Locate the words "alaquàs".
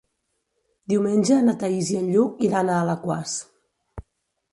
2.87-3.37